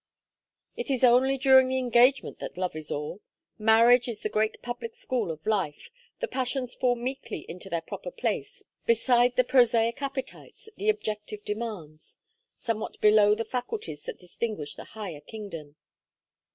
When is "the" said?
1.69-1.77, 4.23-4.29, 6.21-6.27, 9.35-9.43, 10.75-10.89, 13.35-13.45, 14.75-14.85